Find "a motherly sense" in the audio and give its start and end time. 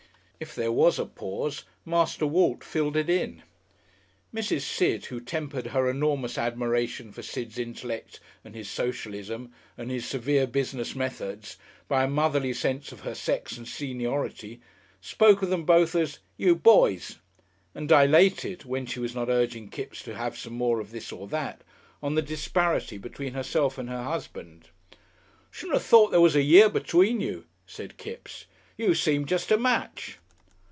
12.05-12.91